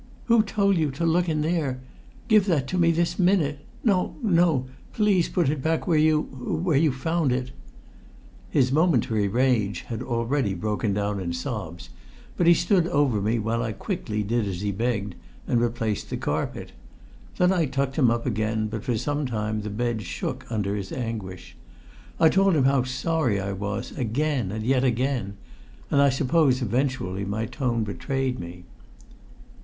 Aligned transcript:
"Who 0.25 0.41
told 0.41 0.77
you 0.77 0.89
to 0.93 1.05
look 1.05 1.29
in 1.29 1.41
there? 1.41 1.79
Give 2.27 2.47
that 2.47 2.65
to 2.69 2.79
me 2.79 2.89
this 2.89 3.19
minute! 3.19 3.59
No 3.83 4.15
no 4.23 4.65
please 4.93 5.29
put 5.29 5.47
it 5.47 5.61
back 5.61 5.85
where 5.85 5.99
you 5.99 6.21
where 6.21 6.75
you 6.75 6.91
found 6.91 7.31
it!" 7.31 7.51
His 8.49 8.71
momentary 8.71 9.27
rage 9.27 9.81
had 9.81 10.01
already 10.01 10.55
broken 10.55 10.91
down 10.95 11.19
in 11.19 11.33
sobs, 11.33 11.91
but 12.35 12.47
he 12.47 12.55
stood 12.55 12.87
over 12.87 13.21
me 13.21 13.37
while 13.37 13.61
I 13.61 13.73
quickly 13.73 14.23
did 14.23 14.47
as 14.47 14.61
he 14.61 14.71
begged 14.71 15.13
and 15.47 15.61
replaced 15.61 16.09
the 16.09 16.17
carpet; 16.17 16.71
then 17.37 17.53
I 17.53 17.67
tucked 17.67 17.95
him 17.95 18.09
up 18.09 18.25
again, 18.25 18.69
but 18.69 18.83
for 18.83 18.97
some 18.97 19.27
time 19.27 19.61
the 19.61 19.69
bed 19.69 20.01
shook 20.01 20.47
under 20.51 20.75
his 20.75 20.91
anguish. 20.91 21.55
I 22.19 22.27
told 22.29 22.55
him 22.55 22.63
how 22.63 22.81
sorry 22.85 23.39
I 23.39 23.51
was, 23.53 23.91
again 23.95 24.51
and 24.51 24.63
yet 24.65 24.83
again, 24.83 25.37
and 25.91 26.01
I 26.01 26.09
suppose 26.09 26.59
eventually 26.63 27.23
my 27.23 27.45
tone 27.45 27.83
betrayed 27.83 28.39
me. 28.39 28.63